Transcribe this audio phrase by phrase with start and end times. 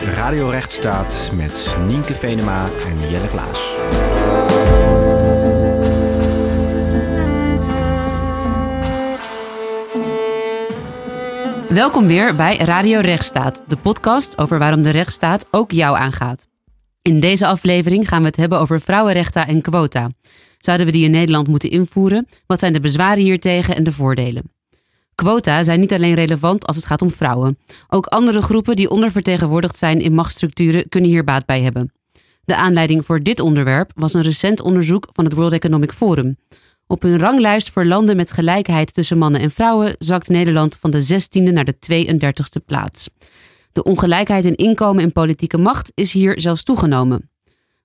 [0.00, 3.74] Radio Rechtsstaat met Nienke Venema en Jelle Klaas.
[11.68, 16.46] Welkom weer bij Radio Rechtsstaat, de podcast over waarom de rechtsstaat ook jou aangaat.
[17.02, 20.10] In deze aflevering gaan we het hebben over vrouwenrechten en quota.
[20.58, 22.26] Zouden we die in Nederland moeten invoeren?
[22.46, 24.55] Wat zijn de bezwaren hiertegen en de voordelen?
[25.22, 27.58] Quota zijn niet alleen relevant als het gaat om vrouwen.
[27.88, 31.92] Ook andere groepen die ondervertegenwoordigd zijn in machtsstructuren kunnen hier baat bij hebben.
[32.44, 36.36] De aanleiding voor dit onderwerp was een recent onderzoek van het World Economic Forum.
[36.86, 41.02] Op hun ranglijst voor landen met gelijkheid tussen mannen en vrouwen zakt Nederland van de
[41.02, 43.08] 16e naar de 32e plaats.
[43.72, 47.30] De ongelijkheid in inkomen en politieke macht is hier zelfs toegenomen.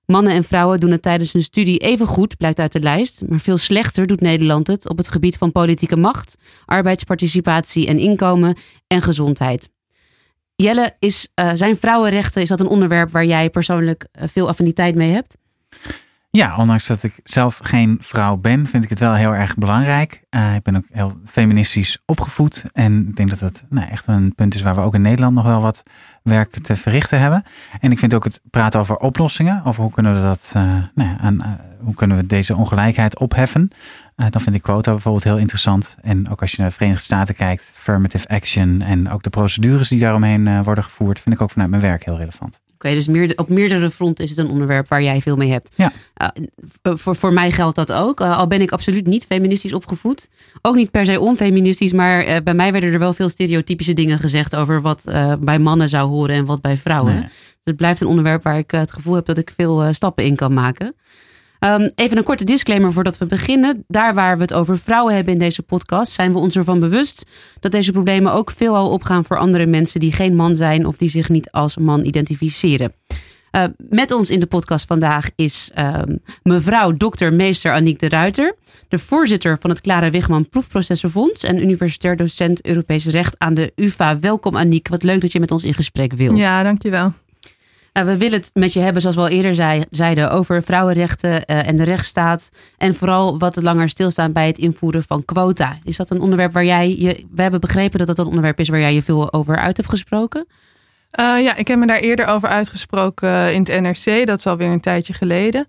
[0.06, 3.40] Mannen en vrouwen doen het tijdens hun studie even goed, blijkt uit de lijst, maar
[3.40, 9.02] veel slechter doet Nederland het op het gebied van politieke macht, arbeidsparticipatie en inkomen en
[9.02, 9.68] gezondheid.
[10.54, 14.94] Jelle, is, uh, zijn vrouwenrechten, is dat een onderwerp waar jij persoonlijk uh, veel affiniteit
[14.94, 15.36] mee hebt?
[16.38, 20.22] Ja, ondanks dat ik zelf geen vrouw ben, vind ik het wel heel erg belangrijk.
[20.30, 22.64] Uh, ik ben ook heel feministisch opgevoed.
[22.72, 25.34] En ik denk dat dat nou, echt een punt is waar we ook in Nederland
[25.34, 25.82] nog wel wat
[26.22, 27.44] werk te verrichten hebben.
[27.80, 30.62] En ik vind ook het praten over oplossingen, over hoe kunnen we dat, uh,
[30.94, 33.70] nou aan, uh, hoe kunnen we deze ongelijkheid opheffen.
[34.14, 35.96] dan vind ik quota bijvoorbeeld heel interessant.
[36.02, 39.88] En ook als je naar de Verenigde Staten kijkt, affirmative action en ook de procedures
[39.88, 42.61] die daaromheen worden gevoerd, vind ik ook vanuit mijn werk heel relevant.
[42.84, 45.70] Oké, dus meer, op meerdere fronten is het een onderwerp waar jij veel mee hebt.
[45.74, 45.92] Ja.
[46.22, 46.28] Uh,
[46.82, 48.20] voor, voor mij geldt dat ook.
[48.20, 50.28] Uh, al ben ik absoluut niet feministisch opgevoed.
[50.62, 54.18] Ook niet per se onfeministisch, maar uh, bij mij werden er wel veel stereotypische dingen
[54.18, 55.04] gezegd over wat
[55.40, 57.14] bij mannen zou horen en wat bij vrouwen.
[57.14, 57.22] Nee.
[57.22, 57.30] Dus
[57.64, 60.52] het blijft een onderwerp waar ik het gevoel heb dat ik veel stappen in kan
[60.52, 60.94] maken.
[61.64, 63.84] Um, even een korte disclaimer voordat we beginnen.
[63.88, 67.24] Daar waar we het over vrouwen hebben in deze podcast, zijn we ons ervan bewust
[67.60, 71.08] dat deze problemen ook veelal opgaan voor andere mensen die geen man zijn of die
[71.08, 72.92] zich niet als man identificeren.
[73.56, 78.56] Uh, met ons in de podcast vandaag is um, mevrouw dokter meester Aniek de Ruiter,
[78.88, 84.18] de voorzitter van het Clara Wigman Proefprocessenfonds en universitair docent Europees Recht aan de UvA.
[84.18, 86.36] Welkom Aniek, wat leuk dat je met ons in gesprek wilt.
[86.36, 87.12] Ja, dankjewel.
[87.92, 91.30] Nou, we willen het met je hebben, zoals we al eerder zei, zeiden, over vrouwenrechten
[91.30, 92.50] uh, en de rechtsstaat.
[92.78, 95.78] En vooral wat langer stilstaan bij het invoeren van quota.
[95.84, 97.26] Is dat een onderwerp waar jij je.
[97.30, 99.88] We hebben begrepen dat dat een onderwerp is waar jij je veel over uit hebt
[99.88, 100.46] gesproken.
[101.20, 104.26] Uh, ja, ik heb me daar eerder over uitgesproken in het NRC.
[104.26, 105.66] Dat is alweer een tijdje geleden.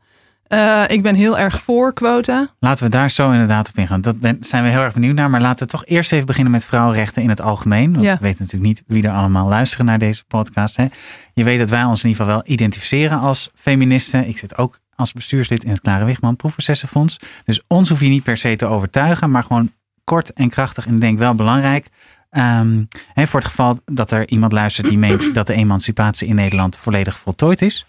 [0.54, 2.50] Uh, ik ben heel erg voor quota.
[2.60, 4.02] Laten we daar zo inderdaad op ingaan.
[4.02, 5.30] Dat ben, zijn we heel erg benieuwd naar.
[5.30, 7.92] Maar laten we toch eerst even beginnen met vrouwenrechten in het algemeen.
[7.92, 8.14] Want ja.
[8.14, 10.76] we weten natuurlijk niet wie er allemaal luisteren naar deze podcast.
[10.76, 10.86] Hè.
[11.34, 14.28] Je weet dat wij ons in ieder geval wel identificeren als feministen.
[14.28, 17.20] Ik zit ook als bestuurslid in het Klare Wigman Proefprocessenfonds.
[17.46, 19.32] Dus ons hoef je niet per se te overtuigen.
[19.32, 19.72] Maar gewoon
[20.04, 21.88] kort en krachtig en denk wel belangrijk.
[22.32, 26.36] Um, hè, voor het geval dat er iemand luistert die meent dat de emancipatie in
[26.36, 27.86] Nederland volledig voltooid is.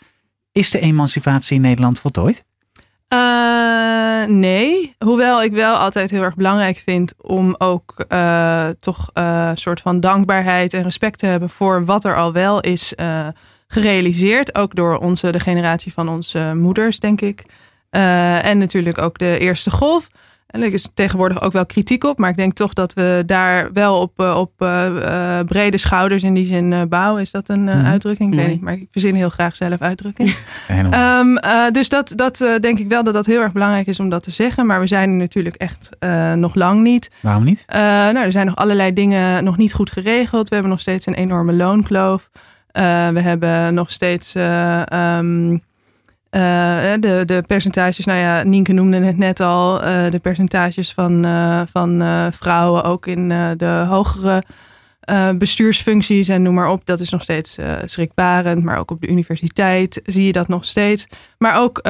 [0.53, 2.45] Is de emancipatie in Nederland voltooid?
[3.15, 4.95] Uh, nee.
[4.99, 9.81] Hoewel ik wel altijd heel erg belangrijk vind om ook uh, toch een uh, soort
[9.81, 12.93] van dankbaarheid en respect te hebben voor wat er al wel is
[13.69, 14.55] gerealiseerd.
[14.55, 17.45] Ook door onze, de generatie van onze moeders, denk ik.
[17.91, 20.09] en natuurlijk ook de eerste golf.
[20.55, 23.73] En er is tegenwoordig ook wel kritiek op, maar ik denk toch dat we daar
[23.73, 27.23] wel op, op uh, brede schouders in die zin uh, bouwen.
[27.23, 27.91] Is dat een uh, mm-hmm.
[27.91, 28.31] uitdrukking?
[28.31, 28.47] Ik nee.
[28.47, 30.35] weet niet, maar ik verzin heel graag zelf uitdrukking.
[30.95, 31.39] um,
[31.73, 34.31] dus dat, dat denk ik wel dat dat heel erg belangrijk is om dat te
[34.31, 34.67] zeggen.
[34.67, 35.89] Maar we zijn er natuurlijk echt
[36.35, 37.11] nog lang niet.
[37.21, 37.65] Waarom niet?
[37.69, 40.49] nou, er zijn nog allerlei dingen nog niet goed geregeld.
[40.49, 42.31] We hebben nog steeds een enorme loonkloof.
[43.13, 44.35] we hebben nog steeds.
[44.93, 45.63] Um,
[46.35, 51.27] uh, de, de percentages, nou ja, Nienke noemde het net al, uh, de percentages van,
[51.27, 52.03] uh, van
[52.33, 54.43] vrouwen ook in de hogere
[55.39, 58.65] bestuursfuncties en noem maar op, dat is nog steeds schrikbarend.
[58.65, 61.07] Maar ook op de universiteit zie je dat nog steeds.
[61.39, 61.83] Maar ook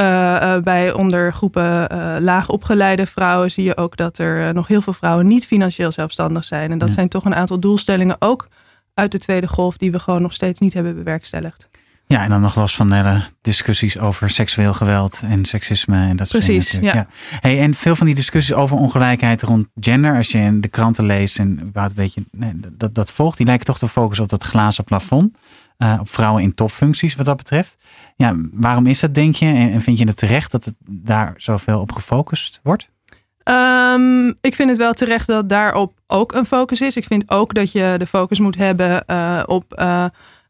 [0.62, 1.88] bij onder groepen
[2.22, 6.44] laag opgeleide vrouwen zie je ook dat er nog heel veel vrouwen niet financieel zelfstandig
[6.44, 6.70] zijn.
[6.70, 6.94] En dat ja.
[6.94, 8.48] zijn toch een aantal doelstellingen ook
[8.94, 11.68] uit de tweede golf die we gewoon nog steeds niet hebben bewerkstelligd.
[12.06, 16.28] Ja, en dan nog los van de discussies over seksueel geweld en seksisme en dat
[16.28, 16.94] soort Precies, dingen.
[16.94, 17.06] Ja.
[17.40, 21.06] Hey, en veel van die discussies over ongelijkheid rond gender, als je in de kranten
[21.06, 24.30] leest en überhaupt een beetje nee, dat, dat volgt, die lijken toch te focussen op
[24.30, 25.36] dat glazen plafond.
[25.78, 27.76] Uh, op vrouwen in topfuncties wat dat betreft.
[28.16, 29.46] Ja, waarom is dat, denk je?
[29.46, 32.88] En, en vind je het terecht dat het daar zoveel op gefocust wordt?
[33.44, 36.96] Um, ik vind het wel terecht dat daarop ook een focus is.
[36.96, 40.04] Ik vind ook dat je de focus moet hebben uh, op uh,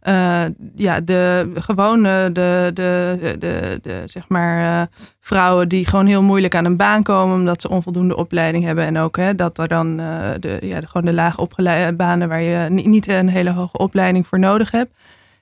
[0.09, 4.83] uh, ja, de gewone, de, de, de, de, de zeg maar, uh,
[5.21, 8.85] vrouwen die gewoon heel moeilijk aan een baan komen omdat ze onvoldoende opleiding hebben.
[8.85, 12.43] En ook hè, dat er dan uh, de, ja, gewoon de laag opgeleide banen waar
[12.43, 14.93] je niet een hele hoge opleiding voor nodig hebt.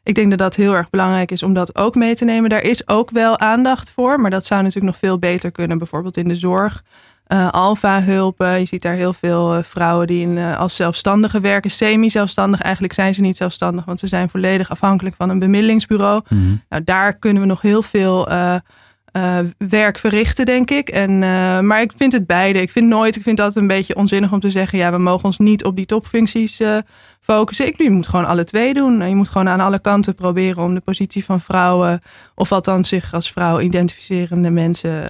[0.03, 2.51] Ik denk dat dat heel erg belangrijk is om dat ook mee te nemen.
[2.51, 5.79] Daar is ook wel aandacht voor, maar dat zou natuurlijk nog veel beter kunnen.
[5.79, 6.83] Bijvoorbeeld in de zorg.
[7.33, 8.59] Uh, Alfa-hulpen.
[8.59, 12.61] Je ziet daar heel veel uh, vrouwen die in, uh, als zelfstandige werken, semi-zelfstandig.
[12.61, 16.21] Eigenlijk zijn ze niet zelfstandig, want ze zijn volledig afhankelijk van een bemiddelingsbureau.
[16.29, 16.63] Mm -hmm.
[16.69, 18.29] nou, daar kunnen we nog heel veel
[19.59, 20.89] werk verrichten, denk ik.
[20.89, 21.19] En,
[21.67, 22.61] maar ik vind het beide.
[22.61, 25.25] Ik vind nooit, ik vind dat een beetje onzinnig om te zeggen, ja, we mogen
[25.25, 26.61] ons niet op die topfuncties
[27.21, 27.67] focussen.
[27.67, 29.09] Ik, je moet gewoon alle twee doen.
[29.09, 32.01] Je moet gewoon aan alle kanten proberen om de positie van vrouwen,
[32.35, 35.09] of althans zich als vrouw identificerende mensen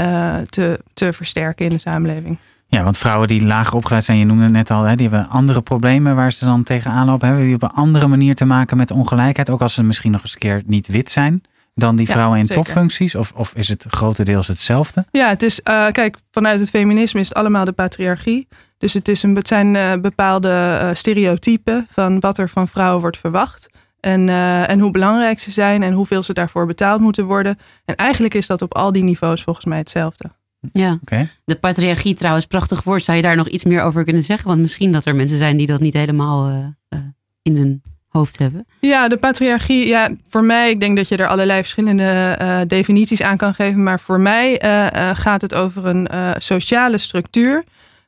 [0.00, 2.38] uh, te, te versterken in de samenleving.
[2.68, 5.28] Ja, want vrouwen die lager opgeleid zijn, je noemde het net al, hè, die hebben
[5.28, 7.28] andere problemen waar ze dan tegenaan lopen.
[7.28, 10.20] Hebben die op een andere manier te maken met ongelijkheid, ook als ze misschien nog
[10.20, 11.42] eens een keer niet wit zijn
[11.74, 13.14] dan die vrouwen in topfuncties?
[13.14, 15.04] Of, of is het grotendeels hetzelfde?
[15.10, 18.48] Ja, het is, uh, kijk, vanuit het feminisme is het allemaal de patriarchie.
[18.78, 23.00] Dus het, is een, het zijn uh, bepaalde uh, stereotypen van wat er van vrouwen
[23.00, 23.68] wordt verwacht.
[24.06, 27.58] En, uh, en hoe belangrijk ze zijn en hoeveel ze daarvoor betaald moeten worden.
[27.84, 30.30] En eigenlijk is dat op al die niveaus volgens mij hetzelfde.
[30.72, 31.28] Ja, okay.
[31.44, 33.04] de patriarchie trouwens, prachtig woord.
[33.04, 34.48] Zou je daar nog iets meer over kunnen zeggen?
[34.48, 37.00] Want misschien dat er mensen zijn die dat niet helemaal uh, uh,
[37.42, 38.66] in hun hoofd hebben.
[38.80, 43.22] Ja, de patriarchie, ja, voor mij, ik denk dat je er allerlei verschillende uh, definities
[43.22, 43.82] aan kan geven.
[43.82, 44.58] Maar voor mij
[45.14, 47.64] gaat het over een sociale structuur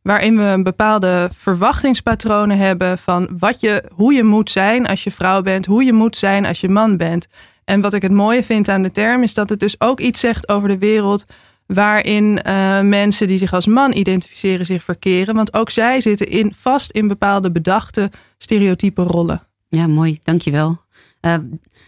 [0.09, 5.11] waarin we een bepaalde verwachtingspatronen hebben van wat je, hoe je moet zijn als je
[5.11, 7.27] vrouw bent, hoe je moet zijn als je man bent.
[7.65, 10.21] En wat ik het mooie vind aan de term is dat het dus ook iets
[10.21, 11.25] zegt over de wereld
[11.67, 15.35] waarin uh, mensen die zich als man identificeren zich verkeren.
[15.35, 19.43] Want ook zij zitten in, vast in bepaalde bedachte stereotype rollen.
[19.69, 20.21] Ja, mooi.
[20.23, 20.81] Dankjewel.
[21.21, 21.35] Uh,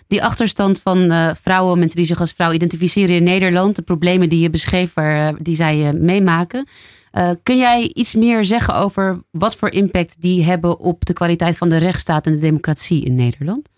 [0.09, 4.29] die achterstand van uh, vrouwen, mensen die zich als vrouw identificeren in Nederland, de problemen
[4.29, 6.67] die je beschreef, waar, die zij meemaken.
[7.13, 11.57] Uh, kun jij iets meer zeggen over wat voor impact die hebben op de kwaliteit
[11.57, 13.69] van de rechtsstaat en de democratie in Nederland?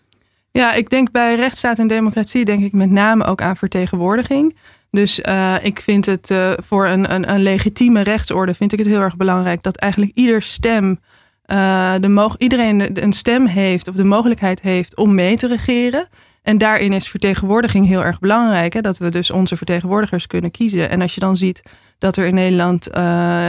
[0.51, 4.55] Ja, ik denk bij rechtsstaat en democratie denk ik met name ook aan vertegenwoordiging.
[4.91, 8.87] Dus uh, ik vind het uh, voor een, een, een, legitieme rechtsorde vind ik het
[8.87, 10.99] heel erg belangrijk dat eigenlijk ieder stem,
[11.45, 16.07] de iedereen een stem heeft of de mogelijkheid heeft om mee te regeren.
[16.43, 18.73] En daarin is vertegenwoordiging heel erg belangrijk.
[18.73, 18.81] Hè?
[18.81, 20.89] Dat we dus onze vertegenwoordigers kunnen kiezen.
[20.89, 21.61] En als je dan ziet
[22.03, 22.93] dat er in Nederland uh,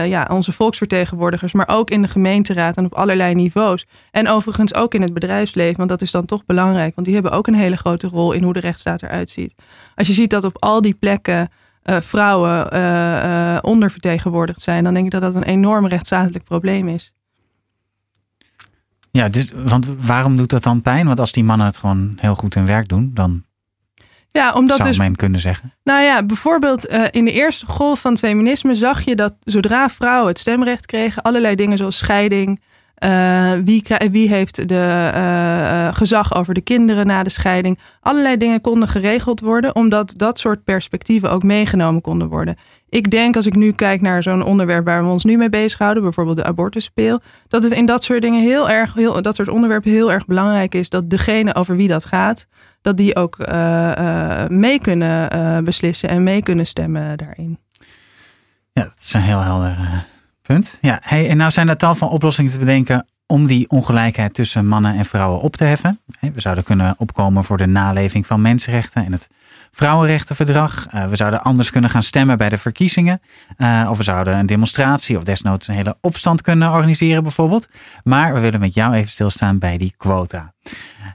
[0.07, 3.85] ja, onze volksvertegenwoordigers, maar ook in de gemeenteraad en op allerlei niveaus.
[4.11, 7.33] En overigens ook in het bedrijfsleven, want dat is dan toch belangrijk, want die hebben
[7.33, 9.55] ook een hele grote rol in hoe de rechtsstaat eruit ziet.
[9.95, 11.49] Als je ziet dat op al die plekken
[11.83, 17.13] uh, vrouwen uh, ondervertegenwoordigd zijn, dan denk ik dat dat een enorm rechtsstatelijk probleem is.
[19.11, 21.05] Ja, dus, want waarom doet dat dan pijn?
[21.05, 23.43] Want als die mannen het gewoon heel goed hun werk doen, dan
[24.35, 25.73] ja, omdat zou dus, men kunnen zeggen.
[25.83, 29.89] Nou ja, bijvoorbeeld uh, in de eerste golf van het feminisme zag je dat zodra
[29.89, 32.59] vrouwen het stemrecht kregen, allerlei dingen zoals scheiding,
[32.99, 37.79] uh, wie, wie, heeft de uh, gezag over de kinderen na de scheiding?
[38.01, 42.57] Allerlei dingen konden geregeld worden, omdat dat soort perspectieven ook meegenomen konden worden.
[42.89, 46.03] Ik denk, als ik nu kijk naar zo'n onderwerp waar we ons nu mee bezighouden,
[46.03, 49.91] bijvoorbeeld de abortuspeel, dat het in dat soort dingen heel erg, heel, dat soort onderwerpen
[49.91, 52.47] heel erg belangrijk is dat degene over wie dat gaat,
[52.85, 53.37] dat die ook
[54.49, 57.59] mee kunnen beslissen en mee kunnen stemmen daarin.
[58.71, 60.05] Ja, dat is een heel helder
[60.41, 60.77] Punt.
[60.81, 64.95] Ja, en nou zijn er tal van oplossingen te bedenken om die ongelijkheid tussen mannen
[64.95, 65.99] en vrouwen op te heffen.
[66.19, 69.27] We zouden kunnen opkomen voor de naleving van mensenrechten en het
[69.71, 70.87] Vrouwenrechtenverdrag.
[71.09, 73.21] We zouden anders kunnen gaan stemmen bij de verkiezingen.
[73.89, 77.67] Of we zouden een demonstratie of desnoods een hele opstand kunnen organiseren bijvoorbeeld.
[78.03, 80.53] Maar we willen met jou even stilstaan bij die quota.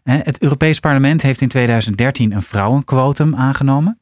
[0.03, 4.01] Het Europees Parlement heeft in 2013 een vrouwenquotum aangenomen.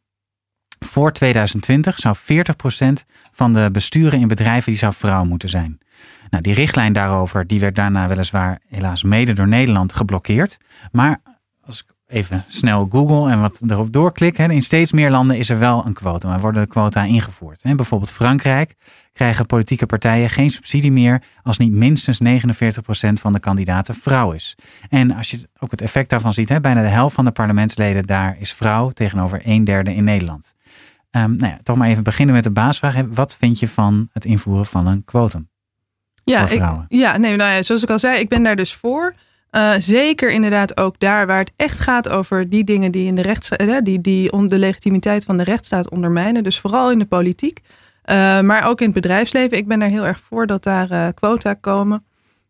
[0.79, 5.79] Voor 2020 zou 40% van de besturen in bedrijven die zou vrouw moeten zijn.
[6.31, 10.57] Nou, die richtlijn daarover die werd daarna weliswaar helaas mede door Nederland geblokkeerd.
[10.93, 11.23] Maar
[11.65, 15.59] als ik even snel Google en wat erop doorklik, in steeds meer landen is er
[15.59, 16.33] wel een quota.
[16.33, 17.61] Er worden quota ingevoerd.
[17.63, 18.75] Bijvoorbeeld Frankrijk
[19.19, 24.57] krijgen politieke partijen geen subsidie meer als niet minstens 49% van de kandidaten vrouw is.
[24.89, 28.07] En als je ook het effect daarvan ziet, hè, bijna de helft van de parlementsleden
[28.07, 30.55] daar is vrouw tegenover een derde in Nederland.
[31.11, 33.03] Um, nou ja, toch maar even beginnen met de baasvraag.
[33.09, 35.49] Wat vind je van het invoeren van een quotum?
[36.25, 39.15] Ja, ik, ja, nee, nou ja, zoals ik al zei, ik ben daar dus voor.
[39.51, 43.23] Uh, zeker inderdaad ook daar waar het echt gaat over die dingen die in de
[43.23, 46.43] rechtsstaat, uh, die, die de legitimiteit van de rechtsstaat ondermijnen.
[46.43, 47.61] Dus vooral in de politiek,
[48.11, 49.59] uh, maar ook in het bedrijfsleven.
[49.59, 52.05] Ik ben daar heel erg voor dat daar quota komen.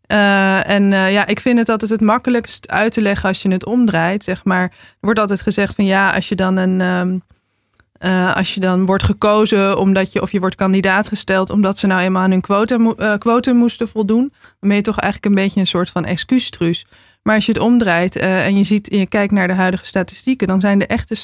[0.06, 4.24] en ja, ik vind het altijd het makkelijkst uit te leggen als je het omdraait.
[4.24, 7.22] Zeg maar, er wordt altijd gezegd van ja, als je dan een.
[8.00, 11.86] Uh, als je dan wordt gekozen omdat je, of je wordt kandidaat gesteld omdat ze
[11.86, 15.60] nou eenmaal aan hun quota, quotum moesten voldoen, dan ben je toch eigenlijk een beetje
[15.60, 16.86] een soort van excuustruus.
[17.22, 20.60] Maar als je het omdraait en je, ziet, je kijkt naar de huidige statistieken, dan
[20.60, 21.16] zijn de echte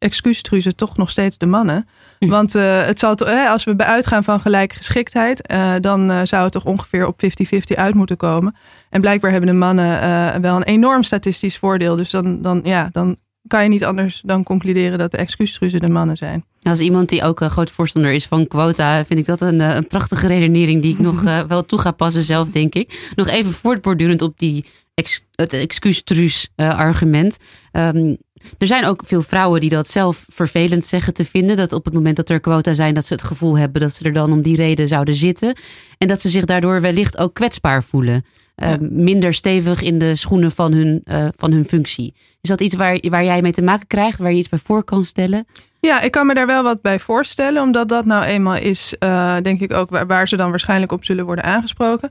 [0.00, 1.88] excuustruzen toch nog steeds de mannen.
[2.18, 6.42] Want uh, het zal als we bij uitgaan van gelijke geschiktheid, uh, dan uh, zou
[6.42, 8.56] het toch ongeveer op 50-50 uit moeten komen.
[8.90, 10.00] En blijkbaar hebben de mannen
[10.42, 11.96] wel een enorm statistisch voordeel.
[11.96, 13.16] Dus dan, dan, ja, dan
[13.46, 16.44] kan je niet anders dan concluderen dat de excuustruzen de mannen zijn.
[16.62, 19.86] Als iemand die ook een groot voorstander is van quota, vind ik dat een, een
[19.86, 23.12] prachtige redenering die ik nog wel toe ga passen zelf, denk ik.
[23.16, 24.64] Nog even voortbordurend op die
[24.94, 27.36] ex, het excuustruus argument.
[27.72, 28.16] Um,
[28.58, 31.56] er zijn ook veel vrouwen die dat zelf vervelend zeggen te vinden.
[31.56, 34.04] Dat op het moment dat er quota zijn, dat ze het gevoel hebben dat ze
[34.04, 35.56] er dan om die reden zouden zitten.
[35.98, 38.24] En dat ze zich daardoor wellicht ook kwetsbaar voelen.
[38.56, 42.14] Uh, minder stevig in de schoenen van hun, uh, van hun functie.
[42.40, 44.84] Is dat iets waar, waar jij mee te maken krijgt, waar je iets bij voor
[44.84, 45.44] kan stellen?
[45.80, 49.36] Ja, ik kan me daar wel wat bij voorstellen, omdat dat nou eenmaal is, uh,
[49.42, 52.10] denk ik ook, waar, waar, ze dan waarschijnlijk op zullen worden aangesproken.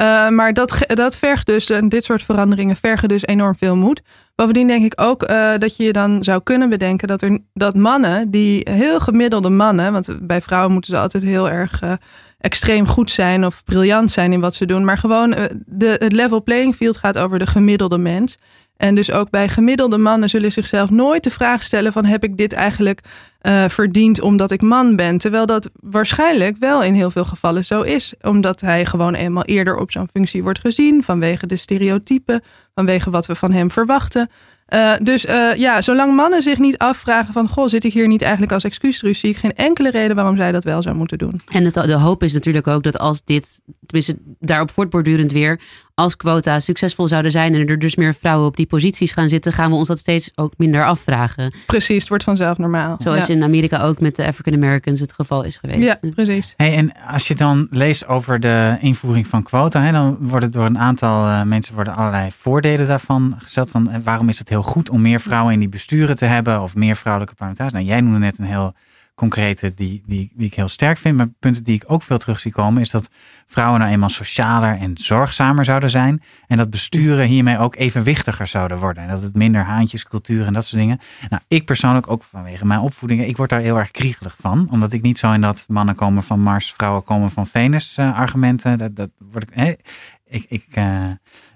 [0.00, 4.02] Uh, maar dat, dat vergt dus, en dit soort veranderingen vergen dus enorm veel moed.
[4.34, 7.74] Bovendien denk ik ook uh, dat je je dan zou kunnen bedenken dat, er, dat
[7.74, 11.92] mannen, die heel gemiddelde mannen, want bij vrouwen moeten ze altijd heel erg uh,
[12.38, 15.34] extreem goed zijn of briljant zijn in wat ze doen, maar gewoon
[15.66, 18.38] de, het level playing field gaat over de gemiddelde mens.
[18.80, 22.36] En dus ook bij gemiddelde mannen zullen zichzelf nooit de vraag stellen van heb ik
[22.36, 23.00] dit eigenlijk
[23.42, 25.18] uh, verdiend omdat ik man ben.
[25.18, 28.14] Terwijl dat waarschijnlijk wel in heel veel gevallen zo is.
[28.20, 32.42] Omdat hij gewoon eenmaal eerder op zo'n functie wordt gezien vanwege de stereotypen,
[32.74, 34.30] vanwege wat we van hem verwachten.
[34.74, 37.48] Uh, dus uh, ja, zolang mannen zich niet afvragen van...
[37.48, 39.20] goh, zit ik hier niet eigenlijk als excuustruus...
[39.20, 41.40] zie ik geen enkele reden waarom zij dat wel zou moeten doen.
[41.52, 43.60] En de hoop is natuurlijk ook dat als dit...
[43.86, 45.60] tenminste daarop voortbordurend weer...
[46.00, 47.54] als quota succesvol zouden zijn...
[47.54, 49.52] en er dus meer vrouwen op die posities gaan zitten...
[49.52, 51.52] gaan we ons dat steeds ook minder afvragen.
[51.66, 52.96] Precies, het wordt vanzelf normaal.
[52.98, 55.82] Zoals in Amerika ook met de African Americans het geval is geweest.
[56.02, 56.54] Ja, precies.
[56.56, 59.82] Hey, en als je dan leest over de invoering van quota...
[59.82, 63.70] Hè, dan worden door een aantal uh, mensen worden allerlei voordelen daarvan gesteld.
[63.70, 66.74] Van, waarom is het heel goed om meer vrouwen in die besturen te hebben of
[66.74, 67.78] meer vrouwelijke parlementariërs.
[67.78, 68.74] Nou, jij noemde net een heel
[69.20, 71.16] concrete die, die, die ik heel sterk vind.
[71.16, 73.10] Maar punten die ik ook veel terug zie komen is dat
[73.46, 76.22] vrouwen nou eenmaal socialer en zorgzamer zouden zijn.
[76.46, 79.02] En dat besturen hiermee ook evenwichtiger zouden worden.
[79.02, 80.98] En dat het minder haantjescultuur en dat soort dingen.
[81.28, 84.68] Nou, ik persoonlijk ook vanwege mijn opvoeding, ik word daar heel erg kriegelig van.
[84.70, 88.18] Omdat ik niet zo in dat mannen komen van Mars, vrouwen komen van Venus uh,
[88.18, 88.78] argumenten.
[88.78, 89.80] Dat, dat word ik,
[90.28, 90.84] ik, ik uh,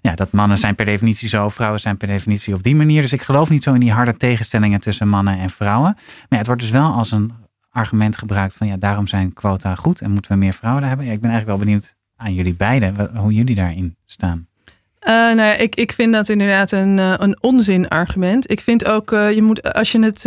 [0.00, 3.02] ja, dat mannen zijn per definitie zo, vrouwen zijn per definitie op die manier.
[3.02, 5.96] Dus ik geloof niet zo in die harde tegenstellingen tussen mannen en vrouwen.
[6.28, 7.32] Maar het wordt dus wel als een
[7.74, 11.06] argument gebruikt van ja, daarom zijn quota goed en moeten we meer vrouwen hebben.
[11.06, 14.46] Ik ben eigenlijk wel benieuwd aan jullie beiden, hoe jullie daarin staan.
[15.08, 18.50] Uh, nou ik, ik vind dat inderdaad een, uh, een onzin argument.
[18.50, 20.26] Ik vind ook, uh, je moet, als je het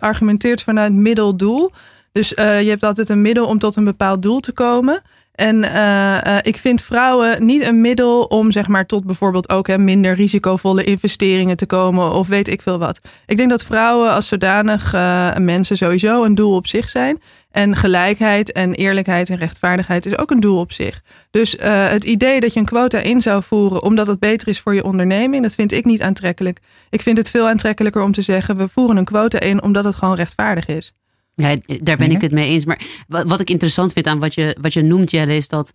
[0.00, 1.70] argumenteert vanuit middeldoel.
[2.12, 5.02] Dus je hebt altijd een middel om tot een bepaald doel te komen.
[5.34, 9.78] En uh, ik vind vrouwen niet een middel om zeg maar tot bijvoorbeeld ook hè,
[9.78, 13.00] minder risicovolle investeringen te komen of weet ik veel wat.
[13.26, 17.22] Ik denk dat vrouwen als zodanig uh, mensen sowieso een doel op zich zijn.
[17.50, 21.02] En gelijkheid en eerlijkheid en rechtvaardigheid is ook een doel op zich.
[21.30, 24.74] Dus het idee dat je een quota in zou voeren omdat het beter is voor
[24.74, 26.58] je onderneming, dat vind ik niet aantrekkelijk.
[26.90, 29.94] Ik vind het veel aantrekkelijker om te zeggen we voeren een quota in omdat het
[29.94, 30.92] gewoon rechtvaardig is.
[31.34, 32.64] Ja, daar ben ik het mee eens.
[32.64, 35.72] Maar wat ik interessant vind aan wat je, wat je noemt, Jelle, is dat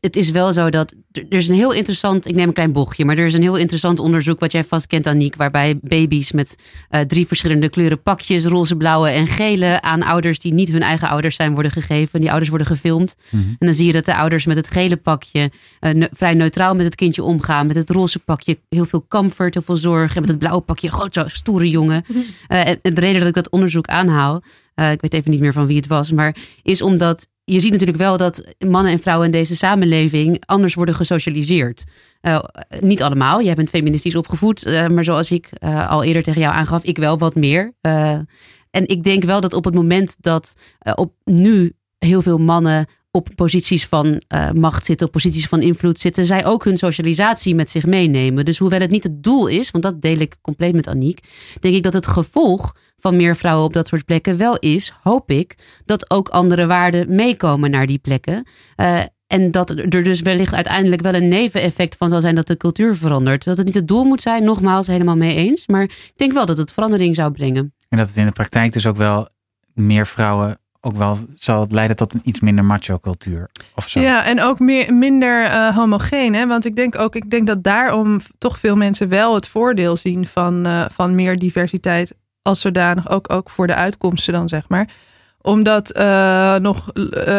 [0.00, 3.04] het is wel zo dat er is een heel interessant, ik neem een klein bochtje,
[3.04, 6.56] maar er is een heel interessant onderzoek wat jij vast kent, Aniek, waarbij baby's met
[6.90, 11.08] uh, drie verschillende kleuren pakjes, roze, blauwe en gele, aan ouders die niet hun eigen
[11.08, 12.20] ouders zijn, worden gegeven.
[12.20, 13.16] Die ouders worden gefilmd.
[13.30, 13.48] Mm -hmm.
[13.48, 16.74] En dan zie je dat de ouders met het gele pakje uh, ne vrij neutraal
[16.74, 17.66] met het kindje omgaan.
[17.66, 20.14] Met het roze pakje heel veel comfort, heel veel zorg.
[20.14, 22.04] En met het blauwe pakje, groot zo stoere jongen.
[22.06, 22.56] Mm -hmm.
[22.58, 24.42] en, en de reden dat ik dat onderzoek aanhaal,
[24.74, 27.70] uh, ik weet even niet meer van wie het was, maar is omdat je ziet
[27.70, 31.84] natuurlijk wel dat mannen en vrouwen in deze samenleving anders worden gesocialiseerd.
[32.22, 32.44] Uh,
[32.80, 33.42] niet allemaal.
[33.42, 36.98] Jij bent feministisch opgevoed, uh, maar zoals ik uh, al eerder tegen jou aangaf, ik
[36.98, 37.72] wel wat meer.
[38.70, 40.54] en ik denk wel dat op het moment dat
[40.94, 46.00] op nu heel veel mannen op posities van uh, macht zitten, op posities van invloed
[46.00, 48.44] zitten, zij ook hun socialisatie met zich meenemen.
[48.44, 51.20] Dus hoewel het niet het doel is, want dat deel ik compleet met Aniek,
[51.60, 55.30] denk ik dat het gevolg van meer vrouwen op dat soort plekken wel is, hoop
[55.30, 58.46] ik, dat ook andere waarden meekomen naar die plekken.
[58.76, 62.56] Uh, en dat er dus wellicht uiteindelijk wel een neveneffect van zal zijn dat de
[62.56, 63.44] cultuur verandert.
[63.44, 65.66] Dat het niet het doel moet zijn, nogmaals, helemaal mee eens.
[65.66, 67.74] Maar ik denk wel dat het verandering zou brengen.
[67.88, 69.28] En dat het in de praktijk dus ook wel
[69.74, 74.00] meer vrouwen ook wel zal het leiden tot een iets minder macho cultuur of zo.
[74.00, 76.34] Ja, en ook meer, minder uh, homogeen.
[76.34, 76.46] Hè?
[76.46, 80.26] Want ik denk ook, ik denk dat daarom toch veel mensen wel het voordeel zien
[80.26, 83.08] van, uh, van meer diversiteit als zodanig.
[83.08, 84.88] Ook, ook voor de uitkomsten dan, zeg maar
[85.40, 86.92] Omdat uh, nog,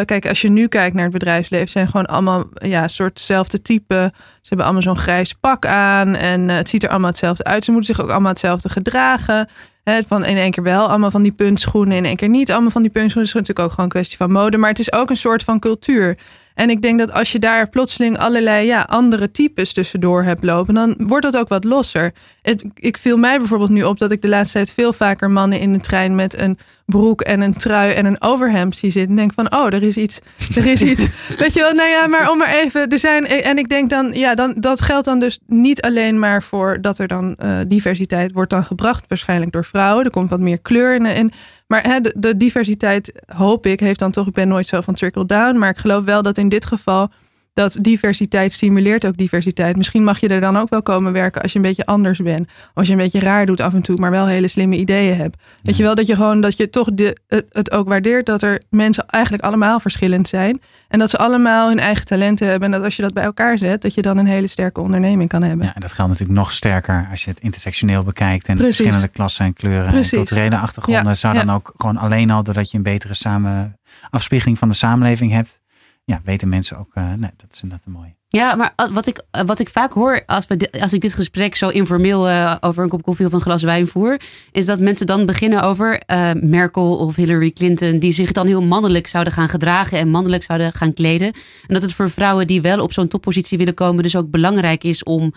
[0.05, 4.11] kijk, als je nu kijkt naar het bedrijfsleven, zijn gewoon allemaal ja, soortzelfde type.
[4.13, 7.63] Ze hebben allemaal zo'n grijs pak aan en het ziet er allemaal hetzelfde uit.
[7.63, 9.49] Ze moeten zich ook allemaal hetzelfde gedragen.
[9.83, 12.51] Hè, van in één keer wel, allemaal van die puntschoenen, in één keer niet.
[12.51, 13.29] Allemaal van die puntschoenen.
[13.29, 15.59] Is natuurlijk ook gewoon een kwestie van mode, maar het is ook een soort van
[15.59, 16.17] cultuur.
[16.59, 20.73] En ik denk dat als je daar plotseling allerlei ja, andere types tussendoor hebt lopen,
[20.73, 22.13] dan wordt dat ook wat losser.
[22.41, 25.59] Het, ik viel mij bijvoorbeeld nu op dat ik de laatste tijd veel vaker mannen
[25.59, 29.09] in de trein met een broek en een trui en een overhemd zie zitten.
[29.09, 30.19] En denk van, oh, er is iets.
[30.55, 31.09] Er is iets.
[31.37, 32.89] Weet je wel, nou ja, maar om maar even.
[32.89, 36.43] Er zijn, en ik denk dan, ja, dan, dat geldt dan dus niet alleen maar
[36.43, 40.05] voor dat er dan uh, diversiteit wordt dan gebracht, waarschijnlijk door vrouwen.
[40.05, 41.05] Er komt wat meer kleur in.
[41.05, 41.31] in
[41.69, 44.93] maar hè, de, de, diversiteit, hoop ik, heeft dan toch, ik ben nooit zo van
[44.93, 47.11] trickle-down, maar ik geloof wel dat in dit geval
[47.53, 49.77] dat diversiteit stimuleert ook diversiteit.
[49.77, 52.49] Misschien mag je er dan ook wel komen werken als je een beetje anders bent.
[52.73, 55.37] Als je een beetje raar doet af en toe, maar wel hele slimme ideeën hebt.
[55.61, 58.41] Weet je wel, dat je gewoon dat je toch de, het, het, ook waardeert dat
[58.41, 60.61] er mensen eigenlijk allemaal verschillend zijn.
[60.87, 62.65] En dat ze allemaal hun eigen talenten hebben.
[62.65, 65.29] En dat als je dat bij elkaar zet, dat je dan een hele sterke onderneming
[65.29, 65.65] kan hebben.
[65.65, 68.47] Ja, en dat geldt natuurlijk nog sterker als je het intersectioneel bekijkt.
[68.47, 68.75] En Precies.
[68.75, 70.11] verschillende klassen en kleuren Precies.
[70.11, 71.03] en culturele achtergronden.
[71.03, 71.13] Ja.
[71.13, 73.79] Zou dan ook gewoon alleen al doordat je een betere samen
[74.09, 75.61] afspiegeling van de samenleving hebt
[76.09, 78.17] ja, weten mensen ook, nee, dat is inderdaad een mooie.
[78.27, 81.67] Ja, maar wat ik, wat ik vaak hoor als, we als ik dit gesprek zo
[81.67, 85.25] informeel uh, over een kop koffie of een glas wijn voer, is dat mensen dan
[85.25, 86.01] beginnen over
[86.41, 90.73] Merkel of Hillary Clinton, die zich dan heel mannelijk zouden gaan gedragen en mannelijk zouden
[90.73, 91.27] gaan kleden.
[91.67, 94.83] En dat het voor vrouwen die wel op zo'n toppositie willen komen, dus ook belangrijk
[94.83, 95.33] is om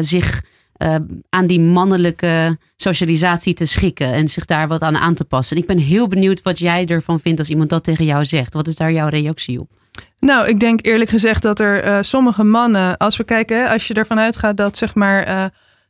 [0.00, 0.42] zich
[1.28, 5.56] aan die mannelijke socialisatie te schikken en zich daar wat aan aan te passen.
[5.56, 8.54] En ik ben heel benieuwd wat jij ervan vindt als iemand dat tegen jou zegt.
[8.54, 9.70] Wat is daar jouw reactie op?
[10.18, 13.94] Nou, ik denk eerlijk gezegd dat er uh, sommige mannen, als we kijken, als je
[13.94, 15.44] ervan uitgaat dat zeg maar uh,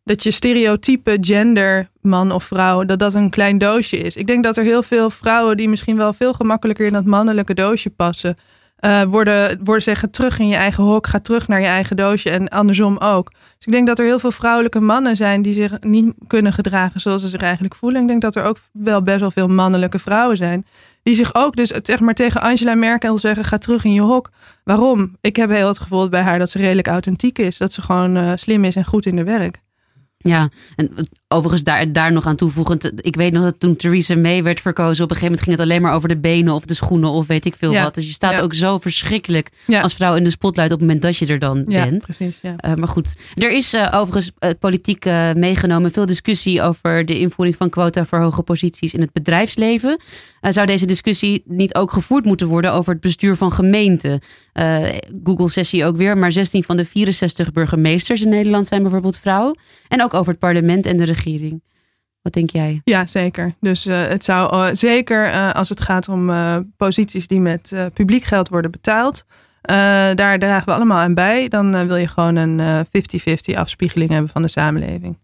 [0.05, 4.17] dat je stereotype gender, man of vrouw, dat dat een klein doosje is.
[4.17, 7.55] Ik denk dat er heel veel vrouwen die misschien wel veel gemakkelijker in dat mannelijke
[7.55, 8.37] doosje passen,
[8.81, 12.31] uh, worden, worden zeggen terug in je eigen hok, ga terug naar je eigen doosje
[12.31, 13.31] en andersom ook.
[13.31, 17.01] Dus ik denk dat er heel veel vrouwelijke mannen zijn die zich niet kunnen gedragen
[17.01, 18.01] zoals ze zich eigenlijk voelen.
[18.03, 20.66] Ik denk dat er ook wel best wel veel mannelijke vrouwen zijn
[21.07, 24.31] die zich ook dus zeg maar, tegen Angela Merkel zeggen: ga terug in je hok.
[24.64, 25.16] Waarom?
[25.21, 27.57] Ik heb heel het gevoel bij haar dat ze redelijk authentiek is.
[27.57, 29.61] Dat ze gewoon uh, slim is en goed in de werk.
[30.18, 30.90] Ja, en
[31.29, 32.92] overigens daar, daar nog aan toevoegend.
[33.07, 35.66] Ik weet nog dat toen Theresa May werd verkozen, op een gegeven moment ging het
[35.66, 37.94] alleen maar over de benen of de schoenen of weet ik veel wat.
[37.94, 39.50] Dus je staat ook zo verschrikkelijk
[39.81, 42.02] als vrouw in de spotlight op het moment dat je er dan bent.
[42.02, 47.18] Precies, uh, maar goed, er is uh, overigens uh, politiek meegenomen veel discussie over de
[47.18, 50.00] invoering van quota voor hoge posities in het bedrijfsleven.
[50.40, 54.20] zou deze discussie niet ook gevoerd moeten worden over het bestuur van gemeenten?
[55.24, 59.55] Google-sessie ook weer, maar 16 van de 64 burgemeesters in Nederland zijn bijvoorbeeld vrouw.
[59.88, 61.62] En ook over het parlement en de regering.
[62.23, 62.81] Wat denk jij?
[62.85, 63.55] Ja, zeker.
[63.61, 66.31] Dus uh, het zou uh, zeker uh, als het gaat om
[66.77, 69.25] posities die met publiek geld worden betaald.
[70.14, 71.49] daar dragen we allemaal aan bij.
[71.49, 75.19] Dan wil je gewoon een 50-50 afspiegeling hebben van de samenleving.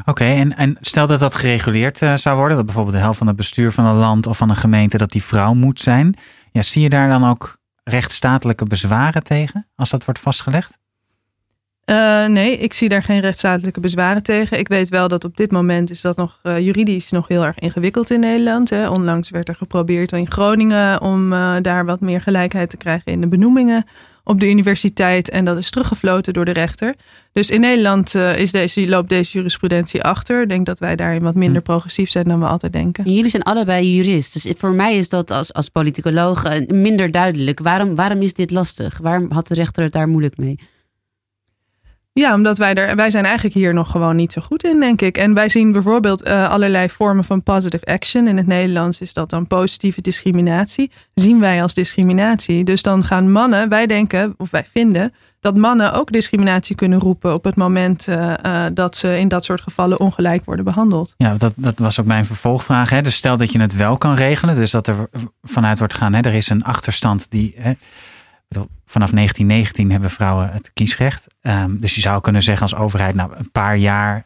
[0.00, 3.26] Oké, okay, en, en stel dat dat gereguleerd zou worden, dat bijvoorbeeld de helft van
[3.26, 6.16] het bestuur van een land of van een gemeente, dat die vrouw moet zijn.
[6.52, 10.78] Ja, zie je daar dan ook rechtsstatelijke bezwaren tegen als dat wordt vastgelegd?
[11.90, 14.58] Uh, nee, ik zie daar geen rechtsstatelijke bezwaren tegen.
[14.58, 17.58] Ik weet wel dat op dit moment is dat nog uh, juridisch nog heel erg
[17.58, 18.70] ingewikkeld in Nederland.
[18.70, 18.88] Hè.
[18.88, 23.20] Onlangs werd er geprobeerd in Groningen om uh, daar wat meer gelijkheid te krijgen in
[23.20, 23.84] de benoemingen
[24.24, 25.30] op de universiteit.
[25.30, 26.94] En dat is teruggefloten door de rechter.
[27.32, 30.42] Dus in Nederland is deze, loopt deze jurisprudentie achter.
[30.42, 31.66] Ik denk dat wij daarin wat minder hm.
[31.66, 33.04] progressief zijn dan we altijd denken.
[33.04, 34.32] En jullie zijn allebei jurist.
[34.32, 37.60] Dus voor mij is dat als, als politicoloog minder duidelijk.
[37.60, 38.98] Waarom, waarom is dit lastig?
[38.98, 40.58] Waarom had de rechter het daar moeilijk mee?
[42.12, 45.02] Ja, omdat wij er, wij zijn eigenlijk hier nog gewoon niet zo goed in, denk
[45.02, 45.18] ik.
[45.18, 48.26] En wij zien bijvoorbeeld uh, allerlei vormen van positive action.
[48.26, 50.90] In het Nederlands is dat dan positieve discriminatie.
[51.14, 52.64] Zien wij als discriminatie.
[52.64, 57.34] Dus dan gaan mannen, wij denken, of wij vinden, dat mannen ook discriminatie kunnen roepen
[57.34, 61.14] op het moment uh, uh, dat ze in dat soort gevallen ongelijk worden behandeld.
[61.16, 62.90] Ja, dat, dat was ook mijn vervolgvraag.
[62.90, 63.02] Hè.
[63.02, 65.08] Dus stel dat je het wel kan regelen, dus dat er
[65.42, 67.54] vanuit wordt gaan, hè, er is een achterstand die.
[67.58, 67.72] Hè,
[68.86, 71.26] vanaf 1919 hebben vrouwen het kiesrecht.
[71.42, 74.24] Um, dus je zou kunnen zeggen als overheid, nou een paar jaar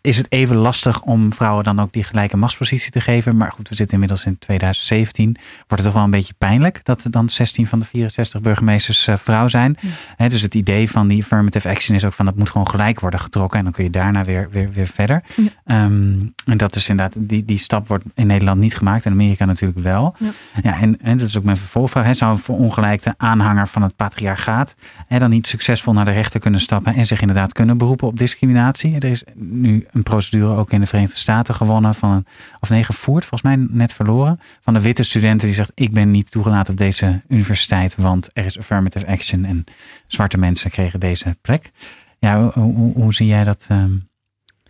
[0.00, 3.36] is het even lastig om vrouwen dan ook die gelijke machtspositie te geven.
[3.36, 5.36] Maar goed, we zitten inmiddels in 2017.
[5.56, 9.06] Wordt het toch wel een beetje pijnlijk dat er dan 16 van de 64 burgemeesters
[9.06, 9.76] uh, vrouw zijn.
[10.16, 10.28] Ja.
[10.28, 13.20] dus het idee van die affirmative action is ook van dat moet gewoon gelijk worden
[13.20, 13.58] getrokken.
[13.58, 15.22] En dan kun je daarna weer, weer, weer verder.
[15.64, 15.84] Ja.
[15.84, 19.04] Um, en dat is inderdaad, die, die stap wordt in Nederland niet gemaakt.
[19.04, 20.14] In Amerika natuurlijk wel.
[20.18, 20.30] Ja,
[20.62, 22.04] ja en, en dat is ook mijn vervolgvraag.
[22.04, 24.74] Hè, zou een verongelijkte aanhanger van het patriarchaat
[25.06, 28.18] hè, dan niet succesvol naar de rechter kunnen stappen en zich inderdaad kunnen beroepen op
[28.18, 28.94] discriminatie?
[28.98, 31.94] Er is nu een procedure ook in de Verenigde Staten gewonnen.
[31.94, 32.24] Van
[32.60, 34.40] of nee, gevoerd, volgens mij net verloren.
[34.60, 38.44] Van de witte studenten die zegt: Ik ben niet toegelaten op deze universiteit, want er
[38.44, 39.44] is affirmative action.
[39.44, 39.64] En
[40.06, 41.70] zwarte mensen kregen deze plek.
[42.18, 43.66] Ja, hoe, hoe, zie jij dat?
[43.68, 43.92] Ehm,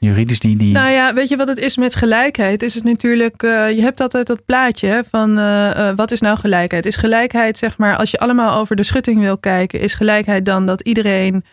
[0.00, 0.72] juridisch die, die.
[0.72, 2.62] Nou ja, weet je wat het is met gelijkheid?
[2.62, 6.86] Is het natuurlijk, uh, je hebt altijd dat plaatje van uh, wat is nou gelijkheid?
[6.86, 10.66] Is gelijkheid, zeg maar, als je allemaal over de schutting wil kijken, is gelijkheid dan
[10.66, 11.44] dat iedereen,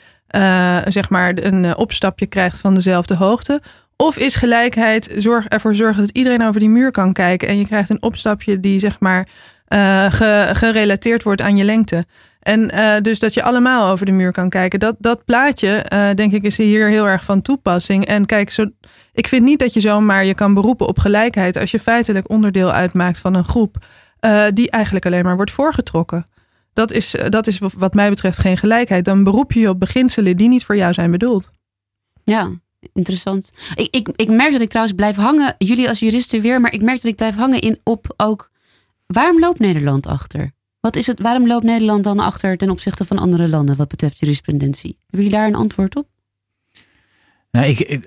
[0.88, 3.62] zeg maar, een opstapje krijgt van dezelfde hoogte?
[3.95, 7.65] Of is gelijkheid zorg, ervoor zorgen dat iedereen over die muur kan kijken en je
[7.65, 9.27] krijgt een opstapje die, zeg maar,
[10.53, 12.03] gerelateerd wordt aan je lengte?
[12.47, 14.79] En uh, dus dat je allemaal over de muur kan kijken.
[14.79, 18.05] Dat, dat plaatje, uh, denk ik, is hier heel erg van toepassing.
[18.05, 18.65] En kijk, zo,
[19.13, 22.71] ik vind niet dat je zomaar je kan beroepen op gelijkheid als je feitelijk onderdeel
[22.71, 23.86] uitmaakt van een groep
[24.21, 26.23] uh, die eigenlijk alleen maar wordt voorgetrokken.
[26.73, 29.05] Dat is, dat is wat mij betreft geen gelijkheid.
[29.05, 31.51] Dan beroep je je op beginselen die niet voor jou zijn bedoeld.
[32.23, 32.49] Ja,
[32.93, 33.51] interessant.
[33.75, 36.81] Ik, ik, ik merk dat ik trouwens blijf hangen, jullie als juristen weer, maar ik
[36.81, 38.51] merk dat ik blijf hangen in op ook
[39.07, 40.55] waarom loopt Nederland achter?
[40.88, 44.19] Wat is het, waarom loopt Nederland dan achter ten opzichte van andere landen wat betreft
[44.19, 44.97] jurisprudentie?
[45.00, 46.08] Hebben jullie daar een antwoord op?
[47.52, 48.00] Nou, ik,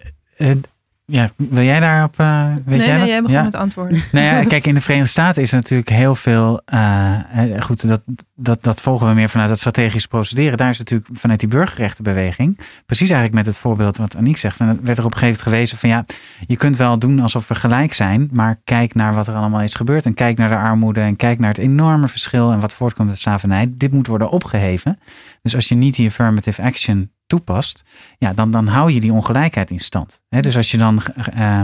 [1.10, 2.20] ja, wil jij daarop?
[2.20, 3.42] Uh, weet nee, jij nee, jij begon ja?
[3.42, 4.02] met antwoorden.
[4.12, 6.60] Nou ja, kijk, in de Verenigde Staten is er natuurlijk heel veel.
[6.74, 7.18] Uh,
[7.58, 8.00] goed, dat,
[8.34, 10.58] dat, dat volgen we meer vanuit dat strategisch procederen.
[10.58, 12.58] Daar is natuurlijk vanuit die burgerrechtenbeweging.
[12.86, 14.58] Precies eigenlijk met het voorbeeld wat Aniek zegt.
[14.58, 16.04] werd er op een gegeven moment gewezen van ja,
[16.46, 18.28] je kunt wel doen alsof we gelijk zijn.
[18.32, 20.06] Maar kijk naar wat er allemaal is gebeurd.
[20.06, 21.00] En kijk naar de armoede.
[21.00, 22.52] En kijk naar het enorme verschil.
[22.52, 23.72] En wat voortkomt uit slavernij.
[23.76, 24.98] Dit moet worden opgeheven.
[25.42, 27.84] Dus als je niet die affirmative action toepast,
[28.18, 30.20] ja, dan, dan hou je die ongelijkheid in stand.
[30.28, 31.02] dus als je dan,
[31.34, 31.62] uh,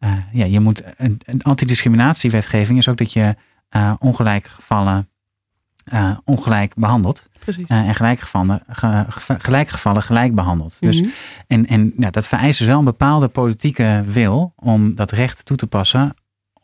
[0.00, 3.36] uh, ja, je moet, een, een antidiscriminatiewetgeving is ook dat je
[3.76, 5.08] uh, ongelijk gevallen
[5.92, 7.28] uh, ongelijk behandelt.
[7.38, 7.66] Precies.
[7.66, 9.04] en gelijk gevallen, ge,
[9.98, 10.76] gelijk behandeld.
[10.80, 11.10] Dus, mhm.
[11.46, 15.56] En, en ja, dat vereist dus wel een bepaalde politieke wil om dat recht toe
[15.56, 16.14] te passen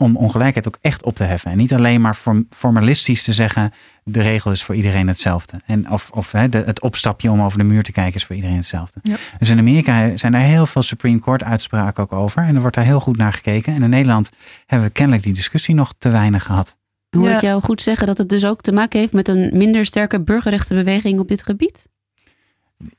[0.02, 1.50] om ongelijkheid ook echt op te heffen.
[1.50, 2.16] En niet alleen maar
[2.50, 3.72] formalistisch te zeggen,
[4.04, 5.60] de regel is voor iedereen hetzelfde.
[5.66, 8.34] En of of hè, de, het opstapje om over de muur te kijken is voor
[8.34, 9.00] iedereen hetzelfde.
[9.02, 9.16] Ja.
[9.38, 12.42] Dus in Amerika zijn er heel veel Supreme Court uitspraken ook over.
[12.42, 13.74] En er wordt daar heel goed naar gekeken.
[13.74, 14.30] En in Nederland
[14.66, 16.76] hebben we kennelijk die discussie nog te weinig gehad.
[17.10, 19.84] Hoor ik jou goed zeggen dat het dus ook te maken heeft met een minder
[19.84, 21.88] sterke burgerrechtenbeweging op dit gebied?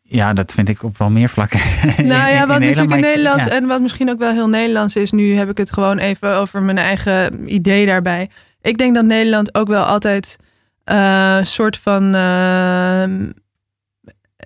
[0.02, 1.60] Ja, dat vind ik op wel meer vlakken.
[1.98, 5.36] Nou ja, wat natuurlijk in Nederland en wat misschien ook wel heel Nederlands is, nu
[5.36, 8.30] heb ik het gewoon even over mijn eigen idee daarbij.
[8.62, 10.38] Ik denk dat Nederland ook wel altijd
[10.84, 13.04] een uh, soort van uh,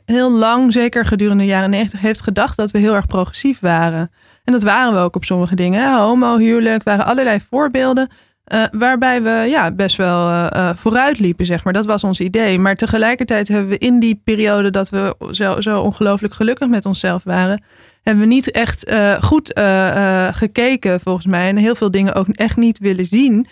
[0.06, 4.12] heel lang, zeker gedurende de jaren negentig, heeft gedacht dat we heel erg progressief waren.
[4.44, 5.98] En dat waren we ook op sommige dingen.
[5.98, 8.10] Homo, huwelijk, waren allerlei voorbeelden.
[8.54, 11.74] Uh, waarbij we ja, best wel uh, vooruit liepen, zeg maar.
[11.74, 12.60] Dat was ons idee.
[12.60, 17.24] Maar tegelijkertijd hebben we in die periode dat we zo, zo ongelooflijk gelukkig met onszelf
[17.24, 17.64] waren,
[18.04, 19.60] hebben we niet echt goed
[20.32, 21.48] gekeken, volgens mij.
[21.48, 23.48] En heel veel dingen ook echt niet willen zien.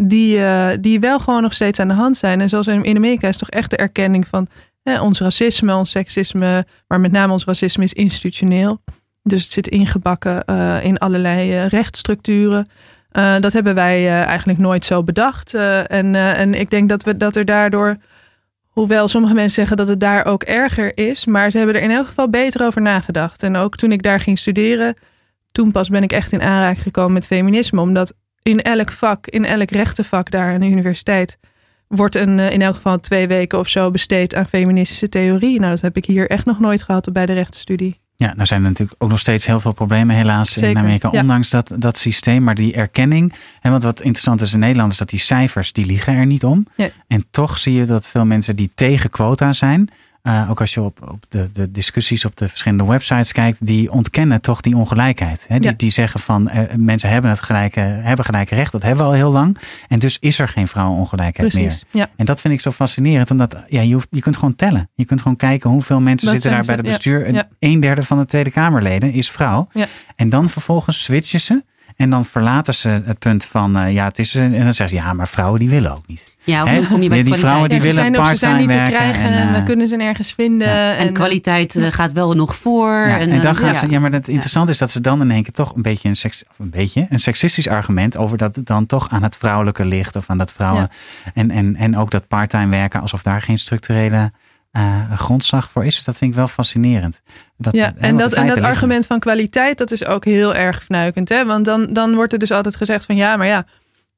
[0.00, 0.40] die,
[0.80, 2.40] die wel gewoon nog steeds aan de hand zijn.
[2.40, 4.46] En zoals in Amerika is toch echt de erkenning van
[5.00, 8.80] ons racisme, ons seksisme, maar met name ons racisme is institutioneel.
[9.22, 10.44] Dus het zit ingebakken
[10.82, 12.68] in allerlei rechtsstructuren.
[13.12, 15.54] Uh, dat hebben wij uh, eigenlijk nooit zo bedacht.
[15.54, 17.96] Uh, en, en ik denk dat, we, dat er daardoor,
[18.66, 21.90] hoewel sommige mensen zeggen dat het daar ook erger is, maar ze hebben er in
[21.90, 23.42] elk geval beter over nagedacht.
[23.42, 24.96] En ook toen ik daar ging studeren,
[25.52, 27.80] toen pas ben ik echt in aanraking gekomen met feminisme.
[27.80, 31.38] Omdat in elk vak, in elk rechtenvak daar aan de universiteit,
[31.88, 35.58] wordt een, in elk geval twee weken of zo besteed aan feministische theorie.
[35.58, 38.00] Nou, dat heb ik hier echt nog nooit gehad bij de rechtenstudie.
[38.20, 41.50] Ja, nou zijn er natuurlijk ook nog steeds heel veel problemen helaas in Amerika, ondanks
[41.50, 42.42] dat, dat systeem.
[42.42, 45.86] Maar die erkenning, en wat, wat interessant is in Nederland, is dat die cijfers, die
[45.86, 46.66] liegen er niet om.
[46.74, 46.88] Ja.
[47.06, 49.90] En toch zie je dat veel mensen die tegen quota zijn,
[50.22, 53.92] uh, ook als je op, op de, de, discussies op de verschillende websites kijkt, die
[53.92, 55.44] ontkennen toch die ongelijkheid.
[55.48, 55.58] Hè?
[55.58, 59.10] Die, die zeggen van uh, mensen hebben het gelijke, hebben gelijke recht, dat hebben we
[59.10, 59.58] al heel lang.
[59.88, 61.78] En dus is er geen vrouwenongelijkheid meer.
[61.90, 62.10] Ja.
[62.16, 64.90] En dat vind ik zo fascinerend, omdat ja, je, hoeft, je kunt gewoon tellen.
[64.94, 67.32] Je kunt gewoon kijken hoeveel mensen zitten daar bij het bestuur.
[67.32, 67.48] Ja.
[67.58, 69.68] Een derde van de Tweede Kamerleden is vrouw.
[70.16, 71.62] En dan vervolgens switchen ze.
[71.98, 74.34] En dan verlaten ze het punt van, uh, ja, het is.
[74.34, 76.36] En dan zeggen ze, ja, maar vrouwen die willen ook niet.
[76.44, 79.32] Ja, hoe kom je bij die vrouwen die willen part-time Ze zijn niet te krijgen,
[79.32, 80.68] en, uh, we kunnen ze nergens vinden.
[80.68, 80.94] Ja.
[80.94, 82.90] En, en, kwaliteit uh, gaat wel nog voor.
[82.90, 85.30] Ja, en, en dan gaan ze, ja, maar het interessante is dat ze dan in
[85.30, 88.56] één keer toch een beetje een, seks, of een, beetje, een seksistisch argument over dat
[88.56, 90.90] het dan toch aan het vrouwelijke ligt of aan dat vrouwen.
[91.34, 94.32] En, en, en ook dat parttime werken, alsof daar geen structurele
[94.72, 95.94] uh, grondslag voor is.
[95.94, 97.22] Dus dat vind ik wel fascinerend.
[97.56, 101.28] Dat, ja, en dat, en dat argument van kwaliteit, dat is ook heel erg fnuikend.
[101.28, 101.44] Hè?
[101.44, 103.66] Want dan, dan wordt er dus altijd gezegd van ja, maar ja,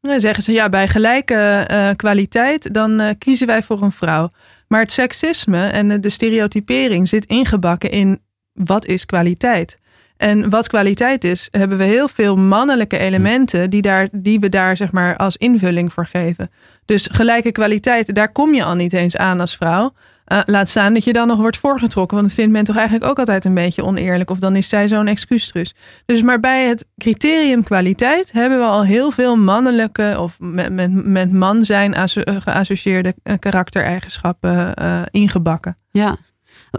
[0.01, 4.31] dan zeggen ze ja, bij gelijke uh, kwaliteit, dan uh, kiezen wij voor een vrouw.
[4.69, 8.21] Maar het seksisme en de stereotypering zit ingebakken in
[8.53, 9.79] wat is kwaliteit?
[10.17, 14.77] En wat kwaliteit is, hebben we heel veel mannelijke elementen die, daar, die we daar
[14.77, 16.51] zeg maar als invulling voor geven.
[16.85, 19.93] Dus gelijke kwaliteit, daar kom je al niet eens aan als vrouw.
[20.33, 22.17] Uh, laat staan dat je dan nog wordt voorgetrokken.
[22.17, 24.31] Want dat vindt men toch eigenlijk ook altijd een beetje oneerlijk.
[24.31, 25.75] Of dan is zij zo'n excuustrus.
[26.07, 31.05] Dus maar bij het criterium kwaliteit hebben we al heel veel mannelijke of met, met,
[31.05, 34.75] met man zijn geassocieerde eh, karaktereigenschappen
[35.11, 35.77] ingebakken.
[35.91, 36.17] Ja,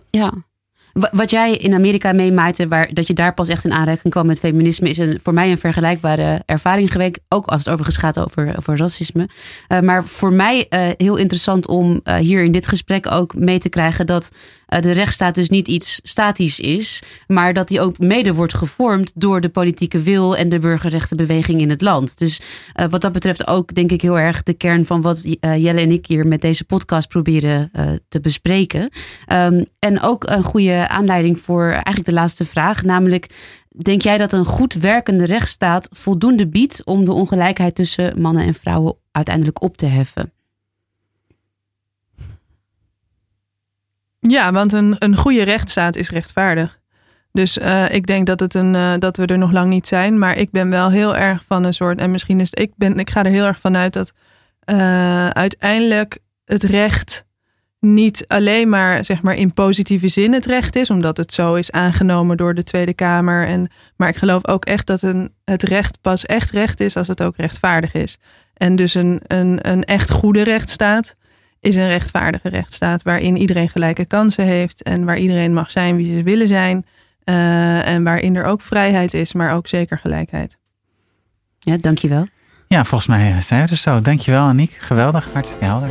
[0.10, 0.34] ja.
[0.94, 4.40] Wat jij in Amerika meemaakte, waar dat je daar pas echt in aanraking kwam met
[4.40, 7.20] feminisme, is een, voor mij een vergelijkbare ervaring geweest.
[7.30, 9.30] Ook als het overigens gaat over, over racisme.
[9.70, 13.60] Uh, maar voor mij uh, heel interessant om uh, hier in dit gesprek ook mee
[13.60, 14.32] te krijgen dat
[14.80, 19.42] de rechtsstaat dus niet iets statisch is, maar dat die ook mede wordt gevormd door
[19.42, 22.18] de politieke wil en de burgerrechtenbeweging in het land.
[22.18, 22.42] Dus
[22.90, 26.06] wat dat betreft ook denk ik heel erg de kern van wat Jelle en ik
[26.06, 27.72] hier met deze podcast proberen
[28.08, 28.90] te bespreken.
[29.34, 32.84] Um, en ook een goede aanleiding voor eigenlijk de laatste vraag.
[32.84, 33.30] Namelijk,
[33.70, 38.54] denk jij dat een goed werkende rechtsstaat voldoende biedt om de ongelijkheid tussen mannen en
[38.54, 40.34] vrouwen uiteindelijk op te heffen?
[44.28, 46.80] Ja, want een, een goede rechtsstaat is rechtvaardig.
[47.32, 50.20] Dus uh, ik denk dat, het een, uh, dat we er nog lang niet zijn.
[50.20, 52.00] Maar ik ben wel heel erg van een soort.
[52.00, 54.12] En misschien is het, ik, ben, ik ga er heel erg van uit dat
[54.66, 57.26] uh, uiteindelijk het recht
[57.80, 61.72] niet alleen maar, zeg maar in positieve zin het recht is, omdat het zo is
[61.72, 63.48] aangenomen door de Tweede Kamer.
[63.48, 67.08] En, maar ik geloof ook echt dat een, het recht pas echt recht is als
[67.08, 68.18] het ook rechtvaardig is.
[68.54, 71.16] En dus een, een, een echt goede rechtsstaat
[71.62, 76.18] is een rechtvaardige rechtsstaat waarin iedereen gelijke kansen heeft en waar iedereen mag zijn wie
[76.18, 76.86] ze willen zijn.
[77.26, 80.58] Uh, en waarin er ook vrijheid is, maar ook zeker gelijkheid.
[81.60, 82.28] Ja, dankjewel.
[82.68, 84.02] Ja, volgens mij zijn we er zo.
[84.02, 84.72] Dankjewel, Aniek.
[84.72, 85.90] Geweldig, hartstikke helder.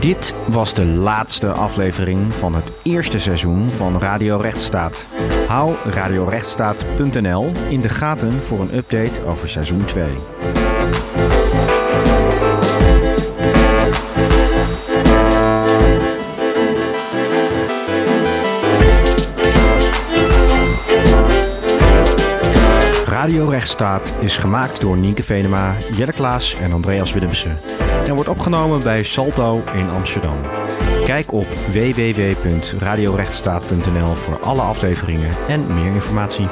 [0.00, 5.06] Dit was de laatste aflevering van het eerste seizoen van Radio Rechtsstaat.
[5.48, 10.14] Hou radiorechtsstaat.nl in de gaten voor een update over seizoen 2.
[23.30, 27.58] Radio Rechtsstaat is gemaakt door Nienke Venema, Jelle Klaas en Andreas Willemsen.
[28.06, 30.36] En wordt opgenomen bij Salto in Amsterdam.
[31.04, 36.46] Kijk op www.radiorechtsstaat.nl voor alle afleveringen en meer informatie.